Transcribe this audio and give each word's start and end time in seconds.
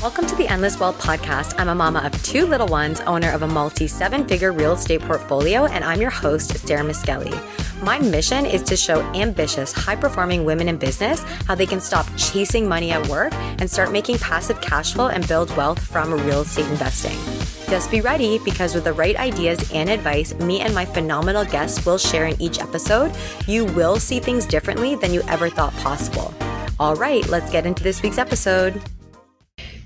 Welcome 0.00 0.24
to 0.28 0.34
the 0.34 0.48
Endless 0.48 0.80
Wealth 0.80 0.98
Podcast. 0.98 1.56
I'm 1.58 1.68
a 1.68 1.74
mama 1.74 1.98
of 1.98 2.22
two 2.22 2.46
little 2.46 2.68
ones, 2.68 3.02
owner 3.02 3.30
of 3.32 3.42
a 3.42 3.46
multi 3.46 3.86
seven 3.86 4.26
figure 4.26 4.50
real 4.50 4.72
estate 4.72 5.02
portfolio, 5.02 5.66
and 5.66 5.84
I'm 5.84 6.00
your 6.00 6.08
host, 6.08 6.56
Sarah 6.66 6.82
Miskelly. 6.82 7.38
My 7.82 7.98
mission 7.98 8.46
is 8.46 8.62
to 8.62 8.78
show 8.78 9.02
ambitious, 9.12 9.74
high 9.74 9.96
performing 9.96 10.46
women 10.46 10.70
in 10.70 10.78
business 10.78 11.22
how 11.46 11.54
they 11.54 11.66
can 11.66 11.82
stop 11.82 12.06
chasing 12.16 12.66
money 12.66 12.92
at 12.92 13.06
work 13.08 13.34
and 13.34 13.70
start 13.70 13.92
making 13.92 14.16
passive 14.16 14.58
cash 14.62 14.94
flow 14.94 15.08
and 15.08 15.28
build 15.28 15.54
wealth 15.54 15.78
from 15.78 16.14
real 16.14 16.40
estate 16.40 16.66
investing. 16.68 17.18
Just 17.68 17.90
be 17.90 18.00
ready 18.00 18.38
because 18.38 18.74
with 18.74 18.84
the 18.84 18.94
right 18.94 19.16
ideas 19.16 19.70
and 19.70 19.90
advice, 19.90 20.32
me 20.36 20.60
and 20.60 20.74
my 20.74 20.86
phenomenal 20.86 21.44
guests 21.44 21.84
will 21.84 21.98
share 21.98 22.26
in 22.26 22.40
each 22.40 22.58
episode, 22.58 23.14
you 23.46 23.66
will 23.66 23.96
see 23.96 24.18
things 24.18 24.46
differently 24.46 24.94
than 24.94 25.12
you 25.12 25.20
ever 25.28 25.50
thought 25.50 25.74
possible. 25.74 26.32
All 26.78 26.96
right, 26.96 27.28
let's 27.28 27.52
get 27.52 27.66
into 27.66 27.82
this 27.82 28.02
week's 28.02 28.16
episode. 28.16 28.80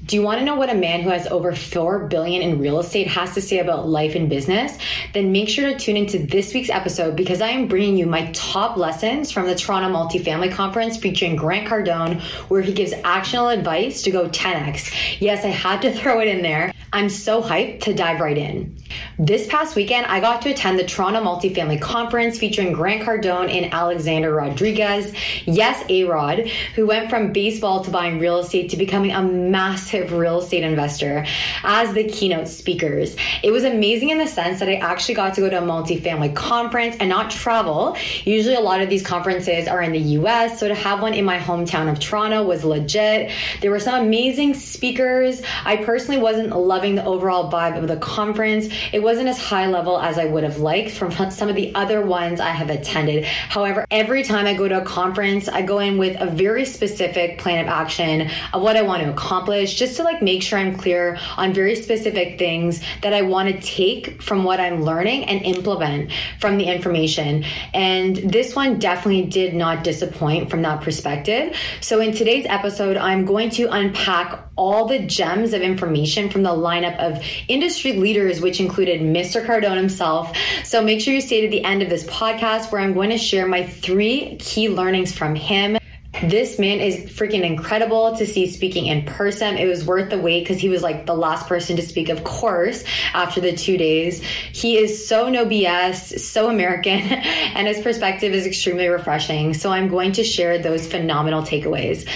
Do 0.06 0.16
you 0.16 0.22
want 0.22 0.38
to 0.40 0.44
know 0.44 0.56
what 0.56 0.68
a 0.68 0.74
man 0.74 1.00
who 1.00 1.08
has 1.08 1.26
over 1.28 1.54
4 1.54 2.08
billion 2.08 2.42
in 2.42 2.58
real 2.58 2.78
estate 2.78 3.06
has 3.06 3.32
to 3.34 3.40
say 3.40 3.58
about 3.58 3.88
life 3.88 4.14
and 4.14 4.28
business? 4.28 4.76
Then 5.14 5.32
make 5.32 5.48
sure 5.48 5.70
to 5.70 5.78
tune 5.78 5.96
into 5.96 6.18
this 6.18 6.52
week's 6.52 6.68
episode 6.68 7.16
because 7.16 7.40
I 7.40 7.50
am 7.50 7.68
bringing 7.68 7.96
you 7.96 8.04
my 8.04 8.30
top 8.32 8.76
lessons 8.76 9.32
from 9.32 9.46
the 9.46 9.54
Toronto 9.54 9.88
Multifamily 9.88 10.52
Conference 10.52 10.98
featuring 10.98 11.36
Grant 11.36 11.68
Cardone 11.68 12.20
where 12.50 12.60
he 12.60 12.74
gives 12.74 12.92
actionable 13.02 13.48
advice 13.48 14.02
to 14.02 14.10
go 14.10 14.28
10x. 14.28 15.20
Yes, 15.20 15.42
I 15.42 15.48
had 15.48 15.80
to 15.82 15.92
throw 15.98 16.20
it 16.20 16.28
in 16.28 16.42
there. 16.42 16.74
I'm 16.92 17.08
so 17.08 17.42
hyped 17.42 17.82
to 17.82 17.94
dive 17.94 18.20
right 18.20 18.36
in. 18.36 18.76
This 19.18 19.46
past 19.46 19.76
weekend, 19.76 20.06
I 20.06 20.20
got 20.20 20.42
to 20.42 20.50
attend 20.50 20.78
the 20.78 20.84
Toronto 20.84 21.22
Multifamily 21.22 21.80
Conference 21.80 22.38
featuring 22.38 22.72
Grant 22.72 23.02
Cardone 23.02 23.50
and 23.50 23.72
Alexander 23.72 24.34
Rodriguez. 24.34 25.12
Yes, 25.44 25.84
A 25.88 26.04
Rod, 26.04 26.48
who 26.74 26.86
went 26.86 27.10
from 27.10 27.32
baseball 27.32 27.84
to 27.84 27.90
buying 27.90 28.18
real 28.18 28.38
estate 28.38 28.70
to 28.70 28.76
becoming 28.76 29.12
a 29.12 29.22
massive 29.22 30.12
real 30.12 30.40
estate 30.40 30.64
investor 30.64 31.24
as 31.62 31.94
the 31.94 32.04
keynote 32.04 32.48
speakers. 32.48 33.16
It 33.42 33.50
was 33.50 33.64
amazing 33.64 34.10
in 34.10 34.18
the 34.18 34.26
sense 34.26 34.58
that 34.60 34.68
I 34.68 34.74
actually 34.74 35.14
got 35.14 35.34
to 35.34 35.40
go 35.40 35.50
to 35.50 35.58
a 35.58 35.62
multifamily 35.62 36.34
conference 36.34 36.96
and 36.98 37.08
not 37.08 37.30
travel. 37.30 37.96
Usually, 38.24 38.54
a 38.54 38.60
lot 38.60 38.80
of 38.80 38.88
these 38.88 39.04
conferences 39.04 39.68
are 39.68 39.82
in 39.82 39.92
the 39.92 40.00
US, 40.18 40.58
so 40.58 40.68
to 40.68 40.74
have 40.74 41.00
one 41.00 41.14
in 41.14 41.24
my 41.24 41.38
hometown 41.38 41.90
of 41.90 42.00
Toronto 42.00 42.42
was 42.42 42.64
legit. 42.64 43.30
There 43.60 43.70
were 43.70 43.80
some 43.80 44.04
amazing 44.04 44.54
speakers. 44.54 45.42
I 45.64 45.76
personally 45.76 46.20
wasn't 46.20 46.56
loving 46.56 46.96
the 46.96 47.04
overall 47.04 47.50
vibe 47.50 47.78
of 47.78 47.88
the 47.88 47.96
conference. 47.96 48.68
It 48.92 49.02
wasn't 49.02 49.28
as 49.28 49.38
high 49.38 49.66
level 49.66 49.98
as 49.98 50.18
I 50.18 50.24
would 50.24 50.44
have 50.44 50.58
liked 50.58 50.90
from 50.90 51.10
some 51.30 51.48
of 51.48 51.56
the 51.56 51.74
other 51.74 52.02
ones 52.02 52.40
I 52.40 52.50
have 52.50 52.70
attended. 52.70 53.24
However, 53.24 53.86
every 53.90 54.22
time 54.22 54.46
I 54.46 54.54
go 54.54 54.68
to 54.68 54.82
a 54.82 54.84
conference, 54.84 55.48
I 55.48 55.62
go 55.62 55.78
in 55.78 55.98
with 55.98 56.20
a 56.20 56.26
very 56.26 56.64
specific 56.64 57.38
plan 57.38 57.64
of 57.64 57.68
action 57.68 58.30
of 58.52 58.62
what 58.62 58.76
I 58.76 58.82
want 58.82 59.02
to 59.02 59.10
accomplish, 59.10 59.74
just 59.74 59.96
to 59.96 60.02
like 60.02 60.22
make 60.22 60.42
sure 60.42 60.58
I'm 60.58 60.76
clear 60.76 61.18
on 61.36 61.52
very 61.52 61.76
specific 61.76 62.38
things 62.38 62.80
that 63.02 63.12
I 63.12 63.22
want 63.22 63.48
to 63.48 63.60
take 63.60 64.22
from 64.22 64.44
what 64.44 64.60
I'm 64.60 64.82
learning 64.82 65.24
and 65.24 65.42
implement 65.42 66.10
from 66.40 66.58
the 66.58 66.64
information. 66.64 67.44
And 67.72 68.16
this 68.16 68.54
one 68.54 68.78
definitely 68.78 69.26
did 69.26 69.54
not 69.54 69.84
disappoint 69.84 70.50
from 70.50 70.62
that 70.62 70.80
perspective. 70.80 71.56
So 71.80 72.00
in 72.00 72.12
today's 72.12 72.46
episode, 72.48 72.96
I'm 72.96 73.24
going 73.24 73.50
to 73.50 73.68
unpack 73.70 74.44
all 74.56 74.86
the 74.86 75.00
gems 75.00 75.52
of 75.52 75.62
information 75.62 76.30
from 76.30 76.42
the 76.42 76.50
lineup 76.50 76.98
of 76.98 77.22
industry 77.48 77.92
leaders, 77.92 78.40
which 78.40 78.60
included 78.60 79.00
Mr. 79.00 79.44
Cardone 79.44 79.76
himself. 79.76 80.36
So 80.64 80.82
make 80.82 81.00
sure 81.00 81.14
you 81.14 81.20
stay 81.20 81.42
to 81.42 81.48
the 81.48 81.64
end 81.64 81.82
of 81.82 81.88
this 81.88 82.04
podcast 82.04 82.70
where 82.70 82.80
I'm 82.80 82.94
going 82.94 83.10
to 83.10 83.18
share 83.18 83.46
my 83.46 83.66
three 83.66 84.36
key 84.36 84.68
learnings 84.68 85.12
from 85.12 85.34
him. 85.34 85.78
This 86.22 86.60
man 86.60 86.78
is 86.80 87.10
freaking 87.10 87.42
incredible 87.42 88.16
to 88.16 88.24
see 88.24 88.46
speaking 88.46 88.86
in 88.86 89.04
person. 89.04 89.56
It 89.56 89.66
was 89.66 89.84
worth 89.84 90.10
the 90.10 90.18
wait 90.18 90.40
because 90.40 90.58
he 90.58 90.68
was 90.68 90.80
like 90.80 91.06
the 91.06 91.14
last 91.14 91.48
person 91.48 91.74
to 91.76 91.82
speak, 91.82 92.08
of 92.08 92.22
course, 92.22 92.84
after 93.12 93.40
the 93.40 93.52
two 93.52 93.76
days. 93.76 94.22
He 94.22 94.78
is 94.78 95.06
so 95.06 95.28
no 95.28 95.44
BS, 95.44 96.20
so 96.20 96.48
American, 96.48 97.00
and 97.00 97.66
his 97.66 97.80
perspective 97.80 98.32
is 98.32 98.46
extremely 98.46 98.86
refreshing. 98.86 99.54
So 99.54 99.70
I'm 99.70 99.88
going 99.88 100.12
to 100.12 100.24
share 100.24 100.58
those 100.58 100.86
phenomenal 100.86 101.42
takeaways. 101.42 102.08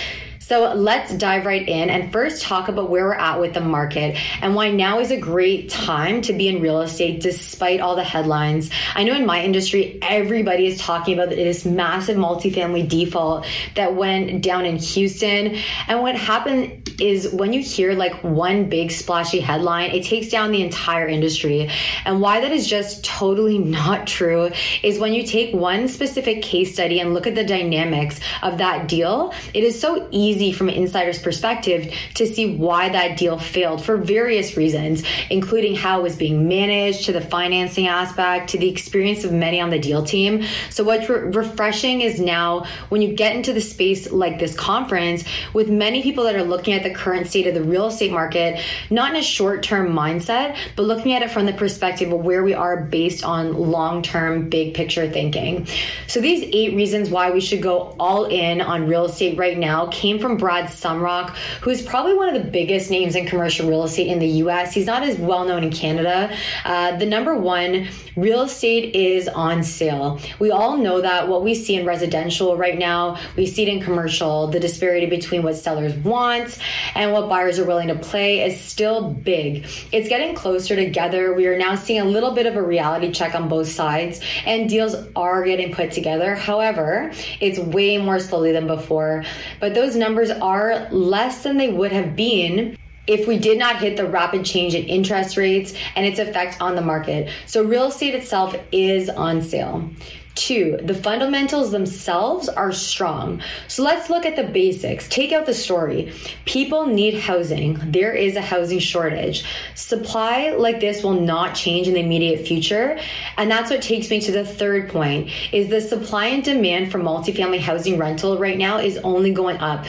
So 0.49 0.73
let's 0.73 1.15
dive 1.15 1.45
right 1.45 1.69
in 1.69 1.91
and 1.91 2.11
first 2.11 2.43
talk 2.43 2.69
about 2.69 2.89
where 2.89 3.05
we're 3.05 3.13
at 3.13 3.39
with 3.39 3.53
the 3.53 3.61
market 3.61 4.17
and 4.41 4.55
why 4.55 4.71
now 4.71 4.99
is 4.99 5.11
a 5.11 5.19
great 5.19 5.69
time 5.69 6.23
to 6.23 6.33
be 6.33 6.49
in 6.49 6.63
real 6.63 6.81
estate 6.81 7.21
despite 7.21 7.81
all 7.81 7.97
the 7.97 8.03
headlines. 8.03 8.71
I 8.95 9.05
know 9.05 9.15
in 9.15 9.27
my 9.27 9.45
industry, 9.45 9.99
everybody 10.01 10.67
is 10.67 10.79
talking 10.81 11.13
about 11.13 11.29
this 11.29 11.67
massive 11.67 12.17
multifamily 12.17 12.89
default 12.89 13.47
that 13.75 13.95
went 13.95 14.43
down 14.43 14.65
in 14.65 14.79
Houston. 14.79 15.59
And 15.87 16.01
what 16.01 16.15
happened 16.15 16.95
is 16.99 17.31
when 17.31 17.53
you 17.53 17.61
hear 17.61 17.93
like 17.93 18.25
one 18.25 18.71
big 18.71 18.91
splashy 18.91 19.41
headline, 19.41 19.91
it 19.91 20.05
takes 20.05 20.31
down 20.31 20.51
the 20.51 20.63
entire 20.63 21.07
industry. 21.07 21.71
And 22.07 22.23
why 22.23 22.41
that 22.41 22.53
is 22.53 22.67
just 22.67 23.05
totally 23.05 23.59
not 23.79 24.07
true 24.07 24.51
is 24.83 24.99
when 24.99 25.13
you 25.13 25.25
take 25.25 25.55
one 25.55 25.89
specific 25.89 26.41
case 26.41 26.73
study 26.73 27.01
and 27.01 27.13
look 27.13 27.27
at 27.27 27.35
the 27.35 27.45
dynamics 27.45 28.19
of 28.43 28.57
that 28.57 28.89
deal, 28.89 29.35
it 29.53 29.63
is 29.63 29.79
so 29.79 30.09
easy 30.11 30.38
easy 30.39 30.53
from 30.53 30.69
an 30.69 30.75
insider's 30.75 31.19
perspective 31.19 31.93
to 32.15 32.27
see 32.27 32.57
why 32.57 32.89
that 32.89 33.17
deal 33.17 33.39
failed 33.39 33.85
for 33.85 33.97
various 33.97 34.57
reasons, 34.57 35.03
including 35.31 35.75
how 35.75 36.01
it 36.01 36.03
was 36.03 36.17
being 36.17 36.49
managed, 36.49 37.07
to 37.07 37.13
the 37.13 37.21
financing 37.21 37.89
aspect, 37.89 38.51
to 38.51 38.59
the 38.59 38.69
experience 38.69 39.25
of 39.25 39.33
many 39.33 39.61
on 39.61 39.71
the 39.71 39.79
deal 39.79 40.03
team. 40.03 40.45
So, 40.71 40.85
what's 40.85 41.09
re- 41.09 41.31
refreshing 41.31 42.01
is 42.01 42.21
now 42.21 42.67
when 42.89 43.03
you 43.03 43.15
get 43.15 43.35
into 43.35 43.53
the 43.53 43.61
space 43.61 44.11
like 44.11 44.39
this 44.39 44.55
conference 44.57 45.25
with 45.53 45.69
many 45.69 46.03
people 46.03 46.25
that 46.25 46.37
are 46.37 46.45
looking 46.45 46.75
at 46.75 46.83
the 46.83 46.95
current 46.95 47.27
state 47.27 47.47
of 47.47 47.55
the 47.55 47.63
real 47.63 47.89
estate 47.89 48.13
market, 48.13 48.61
not 48.91 49.11
in 49.11 49.17
a 49.17 49.23
short 49.23 49.63
term 49.63 49.93
mindset, 49.93 50.57
but 50.77 50.85
looking 50.85 51.13
at 51.13 51.23
it 51.23 51.31
from 51.31 51.47
the 51.47 51.53
perspective 51.53 52.13
of 52.13 52.21
where 52.21 52.43
we 52.43 52.55
are 52.55 52.77
based 52.77 53.25
on 53.25 53.55
long 53.55 54.03
term, 54.03 54.49
big 54.49 54.75
picture 54.75 55.11
thinking. 55.11 55.67
So, 56.07 56.21
these 56.21 56.49
eight 56.53 56.75
reasons 56.77 57.11
why 57.11 57.31
we 57.31 57.41
should 57.41 57.63
go 57.63 57.97
all 57.99 58.27
in 58.27 58.61
on 58.61 58.87
real 58.87 59.07
estate 59.07 59.39
right 59.39 59.59
now 59.59 59.87
came 59.89 60.19
from 60.19 60.28
from 60.29 60.37
Brad 60.37 60.67
Sumrock, 60.67 61.31
who's 61.63 61.81
probably 61.81 62.13
one 62.13 62.29
of 62.29 62.35
the 62.43 62.51
biggest 62.51 62.91
names 62.91 63.17
in 63.17 63.25
commercial 63.25 63.67
real 63.67 63.85
estate 63.85 64.09
in 64.09 64.19
the 64.19 64.27
US. 64.45 64.75
He's 64.75 64.85
not 64.85 65.03
as 65.03 65.17
well 65.17 65.47
known 65.47 65.65
in 65.65 65.71
Canada. 65.71 66.37
Uh, 66.67 66.99
the 66.99 67.07
number 67.07 67.35
one, 67.35 67.89
real 68.15 68.43
estate 68.43 68.95
is 68.95 69.27
on 69.27 69.65
sale. 69.65 70.21
We 70.39 70.51
all 70.51 70.77
know 70.77 71.01
that 71.01 71.29
what 71.29 71.43
we 71.43 71.55
see 71.55 71.77
in 71.77 71.87
residential 71.87 72.59
right 72.59 72.79
now, 72.79 73.19
we 73.37 73.47
see 73.47 73.63
it 73.63 73.69
in 73.69 73.81
commercial. 73.81 74.49
The 74.49 74.61
disparity 74.61 75.07
between 75.07 75.43
what 75.43 75.57
sellers 75.57 75.95
want 75.95 76.59
and 76.95 77.13
what 77.13 77.31
buyers 77.31 77.59
are 77.59 77.65
willing 77.65 77.89
to 77.89 77.95
play 77.95 78.45
is 78.45 78.61
still 78.61 79.11
big. 79.11 79.67
It's 79.93 80.11
getting 80.11 80.35
closer 80.35 80.77
together. 80.77 81.33
We 81.33 81.47
are 81.47 81.57
now 81.57 81.75
seeing 81.75 82.03
a 82.03 82.05
little 82.05 82.35
bit 82.35 82.45
of 82.45 82.55
a 82.55 82.63
reality 82.63 83.13
check 83.13 83.35
on 83.35 83.49
both 83.49 83.69
sides, 83.69 84.21
and 84.45 84.69
deals 84.69 84.95
are 85.17 85.43
getting 85.45 85.73
put 85.73 85.93
together. 85.93 86.35
However, 86.35 87.13
it's 87.41 87.59
way 87.59 87.97
more 87.97 88.19
slowly 88.19 88.53
than 88.53 88.67
before. 88.67 89.25
But 89.59 89.75
those 89.75 89.97
numbers 89.97 90.18
numbers 90.19 90.37
are 90.43 90.89
less 90.91 91.43
than 91.43 91.57
they 91.57 91.71
would 91.71 91.93
have 91.93 92.17
been 92.17 92.77
if 93.07 93.27
we 93.27 93.39
did 93.39 93.59
not 93.59 93.77
hit 93.79 93.97
the 93.97 94.05
rapid 94.05 94.45
change 94.45 94.75
in 94.75 94.85
interest 94.85 95.37
rates 95.37 95.73
and 95.95 96.05
its 96.05 96.19
effect 96.19 96.61
on 96.61 96.75
the 96.75 96.83
market. 96.83 97.31
So, 97.47 97.63
real 97.63 97.87
estate 97.87 98.15
itself 98.15 98.57
is 98.73 99.09
on 99.09 99.43
sale. 99.43 99.89
Two, 100.39 100.79
the 100.81 100.95
fundamentals 100.95 101.73
themselves 101.73 102.49
are 102.49 102.71
strong. 102.71 103.43
So 103.67 103.83
let's 103.83 104.09
look 104.09 104.25
at 104.25 104.37
the 104.37 104.45
basics. 104.45 105.09
Take 105.09 105.33
out 105.33 105.47
the 105.47 105.53
story. 105.53 106.13
People 106.45 106.87
need 106.87 107.15
housing. 107.19 107.77
There 107.91 108.13
is 108.13 108.37
a 108.37 108.41
housing 108.41 108.79
shortage. 108.79 109.45
Supply 109.75 110.51
like 110.51 110.79
this 110.79 111.03
will 111.03 111.21
not 111.21 111.57
change 111.57 111.89
in 111.89 111.95
the 111.95 112.01
immediate 112.01 112.47
future. 112.47 113.01
And 113.37 113.51
that's 113.51 113.69
what 113.69 113.83
takes 113.83 114.11
me 114.11 114.21
to 114.21 114.31
the 114.31 114.47
third 114.47 114.89
point 114.91 115.29
is 115.51 115.71
the 115.71 115.81
supply 115.81 116.27
and 116.27 116.45
demand 116.45 116.93
for 116.93 117.01
multifamily 117.01 117.59
housing 117.59 117.99
rental 117.99 118.39
right 118.39 118.57
now 118.57 118.79
is 118.79 118.97
only 118.99 119.33
going 119.33 119.57
up 119.57 119.87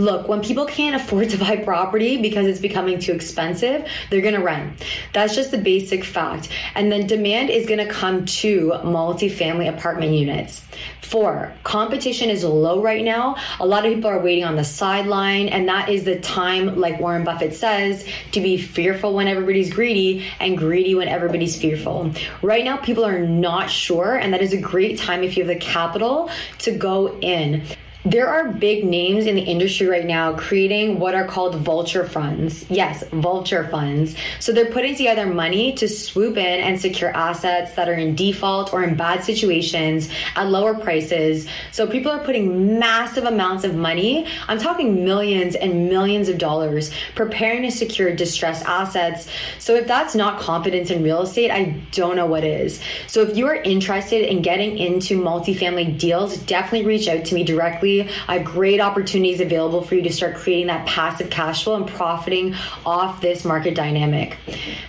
look, 0.00 0.28
when 0.28 0.40
people 0.40 0.66
can't 0.66 1.00
afford 1.00 1.30
to 1.30 1.38
buy 1.38 1.56
property 1.56 2.20
because 2.20 2.46
it's 2.46 2.60
becoming 2.60 2.98
too 2.98 3.12
expensive, 3.12 3.86
they're 4.10 4.20
going 4.20 4.34
to 4.34 4.42
rent. 4.42 4.82
That's 5.12 5.34
just 5.34 5.50
the 5.50 5.58
basic 5.58 6.04
fact. 6.04 6.48
And 6.74 6.90
then 6.90 7.06
demand 7.06 7.50
is 7.50 7.66
going 7.66 7.86
to 7.86 7.92
come 7.92 8.24
to 8.24 8.70
multifamily 8.82 9.68
apartment 9.68 10.12
units. 10.12 10.62
Four, 11.02 11.52
competition 11.64 12.30
is 12.30 12.44
low 12.44 12.80
right 12.80 13.04
now. 13.04 13.36
A 13.58 13.66
lot 13.66 13.84
of 13.84 13.92
people 13.92 14.08
are 14.08 14.20
waiting 14.20 14.44
on 14.44 14.54
the 14.54 14.62
sideline, 14.62 15.48
and 15.48 15.68
that 15.68 15.88
is 15.88 16.04
the 16.04 16.20
time, 16.20 16.78
like 16.78 17.00
Warren 17.00 17.24
Buffett 17.24 17.52
says, 17.52 18.06
to 18.30 18.40
be 18.40 18.56
fearful 18.56 19.14
when 19.14 19.26
everybody's 19.26 19.72
greedy 19.72 20.24
and 20.38 20.56
greedy 20.56 20.94
when 20.94 21.08
everybody's 21.08 21.60
fearful. 21.60 22.12
Right 22.42 22.64
now, 22.64 22.76
people 22.76 23.04
are 23.04 23.18
not 23.18 23.70
sure, 23.70 24.14
and 24.16 24.32
that 24.32 24.40
is 24.40 24.52
a 24.52 24.60
great 24.60 24.98
time 24.98 25.24
if 25.24 25.36
you 25.36 25.42
have 25.42 25.48
the 25.48 25.60
capital 25.60 26.30
to 26.58 26.70
go 26.70 27.18
in. 27.18 27.64
There 28.04 28.28
are 28.28 28.48
big 28.48 28.82
names 28.82 29.26
in 29.26 29.34
the 29.34 29.42
industry 29.42 29.86
right 29.86 30.06
now 30.06 30.32
creating 30.32 30.98
what 30.98 31.14
are 31.14 31.26
called 31.26 31.56
vulture 31.56 32.06
funds. 32.06 32.64
Yes, 32.70 33.04
vulture 33.12 33.68
funds. 33.68 34.16
So 34.38 34.52
they're 34.52 34.72
putting 34.72 34.96
together 34.96 35.26
money 35.26 35.74
to 35.74 35.86
swoop 35.86 36.38
in 36.38 36.60
and 36.60 36.80
secure 36.80 37.14
assets 37.14 37.74
that 37.74 37.90
are 37.90 37.94
in 37.94 38.14
default 38.14 38.72
or 38.72 38.82
in 38.82 38.96
bad 38.96 39.22
situations 39.22 40.08
at 40.34 40.48
lower 40.48 40.74
prices. 40.74 41.46
So 41.72 41.86
people 41.86 42.10
are 42.10 42.24
putting 42.24 42.78
massive 42.78 43.24
amounts 43.24 43.64
of 43.64 43.74
money. 43.74 44.26
I'm 44.48 44.58
talking 44.58 45.04
millions 45.04 45.54
and 45.54 45.90
millions 45.90 46.30
of 46.30 46.38
dollars 46.38 46.90
preparing 47.14 47.62
to 47.62 47.70
secure 47.70 48.16
distressed 48.16 48.64
assets. 48.64 49.28
So 49.58 49.74
if 49.74 49.86
that's 49.86 50.14
not 50.14 50.40
confidence 50.40 50.90
in 50.90 51.02
real 51.02 51.20
estate, 51.20 51.50
I 51.50 51.78
don't 51.92 52.16
know 52.16 52.26
what 52.26 52.44
is. 52.44 52.80
So 53.08 53.20
if 53.20 53.36
you 53.36 53.46
are 53.46 53.56
interested 53.56 54.22
in 54.22 54.40
getting 54.40 54.78
into 54.78 55.20
multifamily 55.20 55.98
deals, 55.98 56.38
definitely 56.38 56.86
reach 56.86 57.06
out 57.06 57.26
to 57.26 57.34
me 57.34 57.44
directly 57.44 57.89
I 57.98 58.38
have 58.38 58.44
great 58.44 58.80
opportunities 58.80 59.40
available 59.40 59.82
for 59.82 59.94
you 59.94 60.02
to 60.02 60.12
start 60.12 60.36
creating 60.36 60.68
that 60.68 60.86
passive 60.86 61.30
cash 61.30 61.64
flow 61.64 61.76
and 61.76 61.86
profiting 61.86 62.54
off 62.86 63.20
this 63.20 63.44
market 63.44 63.74
dynamic. 63.74 64.36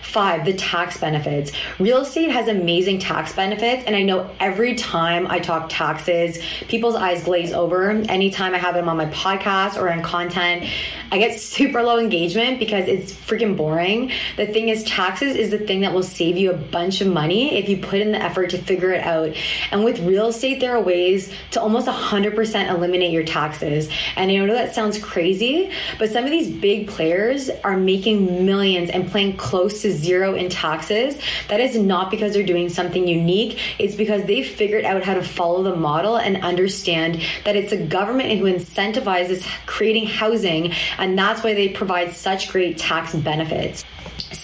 Five, 0.02 0.44
the 0.44 0.52
tax 0.52 0.98
benefits. 0.98 1.52
Real 1.78 2.02
estate 2.02 2.30
has 2.30 2.48
amazing 2.48 2.98
tax 2.98 3.32
benefits, 3.32 3.84
and 3.86 3.96
I 3.96 4.02
know 4.02 4.30
every 4.38 4.74
time 4.74 5.26
I 5.26 5.38
talk 5.38 5.68
taxes, 5.68 6.38
people's 6.68 6.94
eyes 6.94 7.24
glaze 7.24 7.52
over. 7.52 7.90
Anytime 7.90 8.54
I 8.54 8.58
have 8.58 8.74
them 8.74 8.88
on 8.88 8.96
my 8.96 9.06
podcast 9.06 9.80
or 9.80 9.88
in 9.88 10.02
content, 10.02 10.68
I 11.10 11.18
get 11.18 11.40
super 11.40 11.82
low 11.82 11.98
engagement 11.98 12.58
because 12.58 12.88
it's 12.88 13.12
freaking 13.12 13.56
boring. 13.56 14.12
The 14.36 14.46
thing 14.46 14.68
is, 14.68 14.84
taxes 14.84 15.36
is 15.36 15.50
the 15.50 15.58
thing 15.58 15.80
that 15.80 15.92
will 15.92 16.02
save 16.02 16.36
you 16.36 16.50
a 16.50 16.56
bunch 16.56 17.00
of 17.00 17.08
money 17.08 17.58
if 17.58 17.68
you 17.68 17.78
put 17.78 18.00
in 18.00 18.12
the 18.12 18.22
effort 18.22 18.50
to 18.50 18.58
figure 18.58 18.92
it 18.92 19.02
out. 19.02 19.34
And 19.70 19.84
with 19.84 19.98
real 20.00 20.28
estate, 20.28 20.60
there 20.60 20.76
are 20.76 20.82
ways 20.82 21.32
to 21.52 21.60
almost 21.60 21.86
100% 21.86 22.70
eliminate 22.70 22.91
eliminate 22.92 23.12
your 23.12 23.24
taxes. 23.24 23.88
And 24.16 24.30
I 24.30 24.36
know 24.36 24.52
that 24.52 24.74
sounds 24.74 24.98
crazy, 24.98 25.70
but 25.98 26.10
some 26.10 26.24
of 26.24 26.30
these 26.30 26.50
big 26.50 26.88
players 26.88 27.48
are 27.64 27.76
making 27.76 28.44
millions 28.44 28.90
and 28.90 29.10
paying 29.10 29.36
close 29.36 29.80
to 29.82 29.90
zero 29.90 30.34
in 30.34 30.50
taxes. 30.50 31.16
That 31.48 31.60
is 31.60 31.76
not 31.76 32.10
because 32.10 32.34
they're 32.34 32.42
doing 32.42 32.68
something 32.68 33.08
unique, 33.08 33.58
it's 33.78 33.94
because 33.94 34.24
they've 34.24 34.46
figured 34.46 34.84
out 34.84 35.02
how 35.02 35.14
to 35.14 35.22
follow 35.22 35.62
the 35.62 35.74
model 35.74 36.16
and 36.16 36.42
understand 36.44 37.22
that 37.44 37.56
it's 37.56 37.72
a 37.72 37.78
government 37.78 38.38
who 38.38 38.44
incentivizes 38.44 39.46
creating 39.66 40.06
housing, 40.06 40.72
and 40.98 41.18
that's 41.18 41.42
why 41.42 41.54
they 41.54 41.68
provide 41.68 42.12
such 42.12 42.50
great 42.50 42.76
tax 42.76 43.14
benefits. 43.14 43.84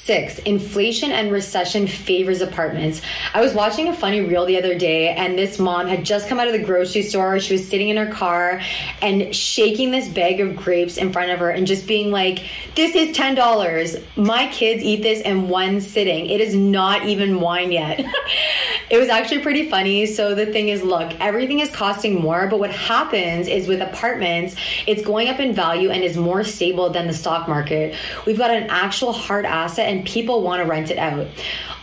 Six, 0.09 0.39
inflation 0.39 1.13
and 1.13 1.31
recession 1.31 1.87
favors 1.87 2.41
apartments. 2.41 3.03
I 3.35 3.43
was 3.43 3.53
watching 3.53 3.89
a 3.89 3.95
funny 3.95 4.23
reel 4.23 4.47
the 4.47 4.57
other 4.57 4.75
day, 4.75 5.11
and 5.11 5.39
this 5.39 5.59
mom 5.59 5.87
had 5.87 6.03
just 6.03 6.29
come 6.29 6.41
out 6.41 6.47
of 6.47 6.55
the 6.55 6.65
grocery 6.65 7.03
store. 7.03 7.39
She 7.41 7.53
was 7.53 7.69
sitting 7.69 7.91
in 7.91 7.99
her 7.99 8.11
car 8.11 8.63
and 9.03 9.37
shaking 9.37 9.91
this 9.91 10.09
bag 10.09 10.41
of 10.41 10.57
grapes 10.57 10.97
in 10.97 11.13
front 11.13 11.31
of 11.31 11.41
her 11.41 11.51
and 11.51 11.67
just 11.67 11.87
being 11.87 12.11
like, 12.11 12.39
This 12.75 12.95
is 12.95 13.15
$10. 13.15 14.03
My 14.17 14.49
kids 14.49 14.83
eat 14.83 15.03
this 15.03 15.21
in 15.21 15.51
one 15.51 15.83
sitting. 15.83 16.25
It 16.25 16.41
is 16.41 16.55
not 16.55 17.05
even 17.05 17.43
wine 17.43 17.71
yet. 17.71 18.01
it 18.91 18.97
was 18.97 19.11
actually 19.11 19.43
pretty 19.43 19.69
funny. 19.69 20.07
So 20.07 20.35
the 20.35 20.47
thing 20.47 20.71
is, 20.71 20.83
look, 20.83 21.13
everything 21.21 21.61
is 21.61 21.69
costing 21.71 22.19
more, 22.19 22.47
but 22.47 22.59
what 22.59 22.71
happens 22.71 23.47
is 23.47 23.69
with 23.69 23.83
apartments, 23.83 24.57
it's 24.87 25.03
going 25.03 25.29
up 25.29 25.39
in 25.39 25.53
value 25.53 25.91
and 25.91 26.03
is 26.03 26.17
more 26.17 26.45
stable 26.45 26.89
than 26.89 27.07
the 27.07 27.13
stock 27.13 27.47
market. 27.47 27.95
We've 28.25 28.39
got 28.39 28.51
an 28.51 28.71
actual 28.71 29.13
hard 29.13 29.45
asset 29.45 29.87
and 29.91 29.98
people 30.05 30.43
want 30.43 30.61
to 30.61 30.69
rent 30.69 30.91
it 30.91 30.99
out. 30.99 31.27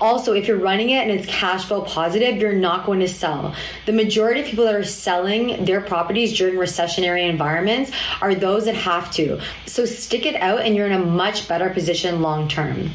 Also, 0.02 0.34
if 0.34 0.48
you're 0.48 0.58
running 0.58 0.90
it 0.90 1.08
and 1.08 1.12
it's 1.12 1.28
cash 1.28 1.66
flow 1.66 1.82
positive, 1.82 2.38
you're 2.38 2.54
not 2.54 2.86
going 2.86 3.00
to 3.00 3.08
sell. 3.08 3.56
The 3.86 3.94
majority 3.94 4.42
of 4.42 4.48
people 4.48 4.66
that 4.66 4.76
are 4.76 4.84
selling 4.84 5.64
their 5.64 5.82
properties 5.82 6.38
during 6.38 6.56
recessionary 6.56 7.30
environments 7.30 7.92
are 8.22 8.36
those 8.36 8.66
that 8.66 8.76
have 8.76 9.12
to. 9.14 9.40
So 9.66 9.86
stick 9.86 10.26
it 10.26 10.36
out 10.36 10.62
and 10.62 10.76
you're 10.76 10.86
in 10.86 10.94
a 10.94 11.06
much 11.06 11.48
better 11.48 11.70
position 11.70 12.22
long 12.22 12.48
term. 12.48 12.92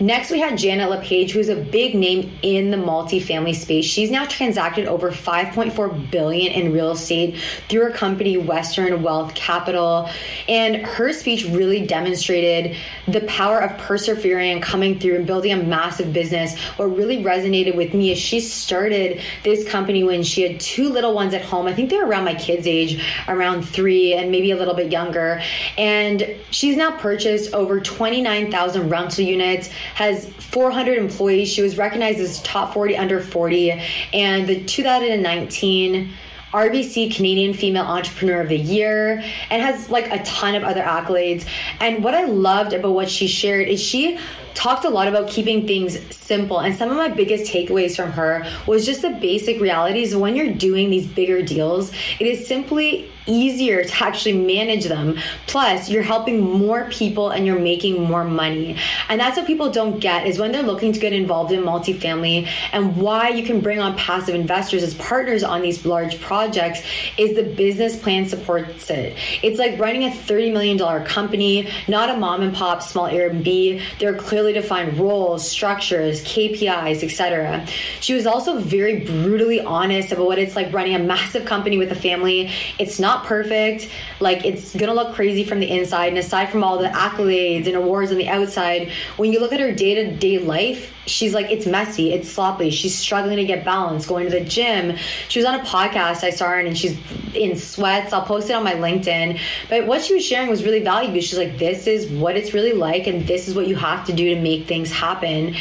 Next, 0.00 0.30
we 0.30 0.40
had 0.40 0.58
Janet 0.58 0.90
LePage, 0.90 1.32
who's 1.32 1.48
a 1.48 1.56
big 1.56 1.94
name 1.94 2.36
in 2.42 2.70
the 2.70 2.76
multifamily 2.76 3.54
space. 3.54 3.84
She's 3.84 4.10
now 4.10 4.26
transacted 4.26 4.86
over 4.86 5.10
5.4 5.10 6.10
billion 6.10 6.52
in 6.52 6.72
real 6.72 6.92
estate 6.92 7.38
through 7.68 7.82
her 7.84 7.90
company 7.90 8.36
Western 8.36 9.02
Wealth 9.02 9.34
Capital. 9.34 10.08
And 10.48 10.76
her 10.86 11.12
speech 11.12 11.44
really 11.44 11.86
demonstrated 11.86 12.76
the 13.06 13.20
power 13.22 13.60
of 13.60 13.78
persevering 13.78 14.52
and 14.52 14.62
coming 14.62 14.98
through 14.98 15.16
and 15.16 15.26
building 15.26 15.52
a 15.52 15.62
massive 15.62 16.12
business 16.12 16.39
business, 16.40 16.60
what 16.76 16.96
really 16.96 17.22
resonated 17.22 17.76
with 17.76 17.94
me 17.94 18.12
is 18.12 18.18
she 18.18 18.40
started 18.40 19.20
this 19.42 19.68
company 19.68 20.04
when 20.04 20.22
she 20.22 20.42
had 20.42 20.60
two 20.60 20.88
little 20.88 21.14
ones 21.14 21.34
at 21.34 21.42
home. 21.42 21.66
I 21.66 21.74
think 21.74 21.90
they're 21.90 22.06
around 22.06 22.24
my 22.24 22.34
kids' 22.34 22.66
age, 22.66 23.02
around 23.28 23.62
three 23.62 24.14
and 24.14 24.30
maybe 24.30 24.50
a 24.50 24.56
little 24.56 24.74
bit 24.74 24.90
younger. 24.92 25.42
And 25.78 26.36
she's 26.50 26.76
now 26.76 26.96
purchased 26.96 27.54
over 27.54 27.80
29,000 27.80 28.88
rental 28.88 29.24
units, 29.24 29.68
has 29.68 30.28
400 30.34 30.98
employees. 30.98 31.48
She 31.48 31.62
was 31.62 31.78
recognized 31.78 32.20
as 32.20 32.42
top 32.42 32.74
40 32.74 32.96
under 32.96 33.20
40. 33.20 33.72
And 34.12 34.48
the 34.48 34.64
2019 34.64 36.12
RBC 36.52 37.14
Canadian 37.14 37.54
Female 37.54 37.84
Entrepreneur 37.84 38.40
of 38.40 38.48
the 38.48 38.58
Year, 38.58 39.22
and 39.50 39.62
has 39.62 39.88
like 39.88 40.10
a 40.10 40.20
ton 40.24 40.56
of 40.56 40.64
other 40.64 40.82
accolades. 40.82 41.46
And 41.78 42.02
what 42.02 42.12
I 42.12 42.24
loved 42.24 42.72
about 42.72 42.92
what 42.92 43.08
she 43.08 43.28
shared 43.28 43.68
is 43.68 43.80
she 43.80 44.18
talked 44.54 44.84
a 44.84 44.90
lot 44.90 45.08
about 45.08 45.28
keeping 45.28 45.66
things 45.66 45.98
simple. 46.14 46.60
And 46.60 46.74
some 46.74 46.90
of 46.90 46.96
my 46.96 47.08
biggest 47.08 47.52
takeaways 47.52 47.96
from 47.96 48.12
her 48.12 48.46
was 48.66 48.86
just 48.86 49.02
the 49.02 49.10
basic 49.10 49.60
realities 49.60 50.14
when 50.14 50.36
you're 50.36 50.54
doing 50.54 50.90
these 50.90 51.06
bigger 51.06 51.42
deals, 51.42 51.92
it 52.18 52.26
is 52.26 52.46
simply 52.46 53.10
easier 53.26 53.84
to 53.84 54.04
actually 54.04 54.32
manage 54.32 54.84
them. 54.84 55.18
Plus, 55.46 55.88
you're 55.88 56.02
helping 56.02 56.40
more 56.40 56.88
people 56.90 57.30
and 57.30 57.46
you're 57.46 57.58
making 57.58 58.02
more 58.02 58.24
money. 58.24 58.76
And 59.08 59.20
that's 59.20 59.36
what 59.36 59.46
people 59.46 59.70
don't 59.70 60.00
get 60.00 60.26
is 60.26 60.38
when 60.38 60.52
they're 60.52 60.62
looking 60.62 60.92
to 60.92 61.00
get 61.00 61.12
involved 61.12 61.52
in 61.52 61.60
multifamily 61.62 62.48
and 62.72 62.96
why 62.96 63.28
you 63.28 63.44
can 63.44 63.60
bring 63.60 63.78
on 63.78 63.96
passive 63.96 64.34
investors 64.34 64.82
as 64.82 64.94
partners 64.94 65.42
on 65.42 65.62
these 65.62 65.84
large 65.86 66.20
projects 66.20 66.82
is 67.16 67.36
the 67.36 67.42
business 67.42 68.00
plan 68.00 68.26
supports 68.26 68.90
it. 68.90 69.16
It's 69.42 69.58
like 69.58 69.78
running 69.78 70.04
a 70.04 70.10
$30 70.10 70.52
million 70.52 71.04
company, 71.04 71.70
not 71.88 72.10
a 72.10 72.16
mom 72.16 72.42
and 72.42 72.54
pop 72.54 72.82
small 72.82 73.08
Airbnb. 73.08 73.82
There 73.98 74.12
are 74.14 74.18
clearly 74.40 74.54
defined 74.54 74.98
roles, 74.98 75.46
structures, 75.46 76.22
KPIs, 76.22 77.02
etc. 77.02 77.66
She 78.00 78.14
was 78.14 78.26
also 78.26 78.58
very 78.58 79.00
brutally 79.00 79.60
honest 79.60 80.12
about 80.12 80.24
what 80.24 80.38
it's 80.38 80.56
like 80.56 80.72
running 80.72 80.94
a 80.94 80.98
massive 80.98 81.44
company 81.44 81.76
with 81.76 81.92
a 81.92 81.94
family. 81.94 82.50
It's 82.78 82.98
not 82.98 83.26
perfect. 83.26 83.90
Like 84.18 84.46
it's 84.46 84.74
gonna 84.74 84.94
look 84.94 85.14
crazy 85.14 85.44
from 85.44 85.60
the 85.60 85.70
inside. 85.70 86.06
And 86.06 86.16
aside 86.16 86.48
from 86.48 86.64
all 86.64 86.78
the 86.78 86.88
accolades 86.88 87.66
and 87.66 87.76
awards 87.76 88.10
on 88.12 88.16
the 88.16 88.30
outside, 88.30 88.90
when 89.18 89.30
you 89.30 89.40
look 89.40 89.52
at 89.52 89.60
her 89.60 89.72
day 89.72 89.94
to 89.96 90.16
day 90.16 90.38
life, 90.38 90.90
she's 91.06 91.34
like, 91.34 91.50
it's 91.50 91.66
messy, 91.66 92.12
it's 92.12 92.28
sloppy. 92.28 92.70
She's 92.70 92.96
struggling 92.96 93.36
to 93.36 93.44
get 93.44 93.64
balance, 93.64 94.06
going 94.06 94.24
to 94.24 94.30
the 94.30 94.44
gym. 94.44 94.96
She 95.28 95.38
was 95.38 95.46
on 95.46 95.60
a 95.60 95.64
podcast, 95.64 96.24
I 96.24 96.30
saw 96.30 96.48
her, 96.48 96.60
and 96.60 96.76
she's 96.76 96.96
in 97.34 97.56
sweats. 97.56 98.12
I'll 98.12 98.24
post 98.24 98.48
it 98.48 98.54
on 98.54 98.64
my 98.64 98.74
LinkedIn. 98.74 99.38
But 99.68 99.86
what 99.86 100.02
she 100.02 100.14
was 100.14 100.24
sharing 100.24 100.48
was 100.48 100.64
really 100.64 100.80
valuable. 100.80 101.20
She's 101.20 101.38
like, 101.38 101.58
this 101.58 101.86
is 101.86 102.08
what 102.08 102.36
it's 102.36 102.54
really 102.54 102.72
like, 102.72 103.06
and 103.06 103.26
this 103.26 103.48
is 103.48 103.54
what 103.54 103.66
you 103.66 103.76
have 103.76 104.06
to 104.06 104.12
do 104.12 104.29
to 104.34 104.40
make 104.40 104.66
things 104.66 104.90
happen. 104.90 105.54